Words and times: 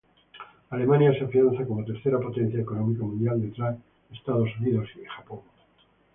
Alemania 0.71 1.13
se 1.13 1.25
afianza 1.25 1.63
como 1.63 1.85
tercera 1.85 2.17
potencia 2.19 2.59
económica 2.59 3.03
mundial 3.03 3.39
detrás 3.39 3.77
de 4.09 4.15
Estados 4.17 4.49
Unidos 4.59 4.89
y 4.99 5.05
Japón. 5.05 5.41